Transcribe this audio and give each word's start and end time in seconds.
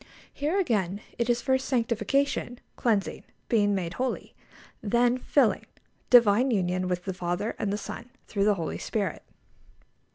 Here, 0.33 0.59
again, 0.59 1.01
it 1.19 1.29
is 1.29 1.43
first 1.43 1.67
sanctification 1.67 2.59
(cleansing, 2.75 3.23
being 3.49 3.75
made 3.75 3.93
holy), 3.93 4.33
then 4.81 5.19
filling, 5.19 5.67
divine 6.09 6.49
union 6.49 6.87
with 6.87 7.05
the 7.05 7.13
Father 7.13 7.55
and 7.59 7.71
the 7.71 7.77
Son 7.77 8.09
through 8.25 8.45
the 8.45 8.55
Holy 8.55 8.79
Spirit. 8.79 9.21